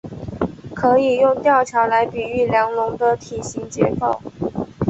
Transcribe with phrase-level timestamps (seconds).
[0.73, 4.19] 可以用吊桥来比喻梁龙的体型结构。